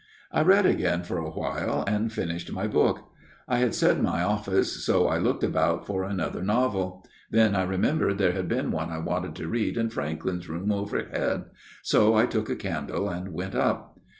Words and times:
"I 0.31 0.41
read 0.41 0.65
again 0.65 1.03
for 1.03 1.19
a 1.19 1.29
while, 1.29 1.83
and 1.87 2.11
finished 2.11 2.51
my 2.51 2.65
book. 2.65 3.11
I 3.47 3.59
had 3.59 3.75
said 3.75 4.01
my 4.01 4.23
Office, 4.23 4.83
so 4.83 5.07
I 5.07 5.19
looked 5.19 5.43
about 5.43 5.85
for 5.85 6.01
another 6.03 6.41
novel. 6.41 7.05
Then 7.29 7.55
I 7.55 7.61
remembered 7.61 8.17
there 8.17 8.31
had 8.33 8.47
been 8.47 8.71
one 8.71 8.89
I 8.89 8.97
wanted 8.97 9.35
to 9.35 9.47
read 9.47 9.77
in 9.77 9.91
Franklyn's 9.91 10.49
room 10.49 10.71
overhead, 10.71 11.43
so 11.83 12.15
I 12.15 12.25
took 12.25 12.49
a 12.49 12.55
candle 12.55 13.09
and 13.09 13.31
went 13.31 13.53
up. 13.53 13.99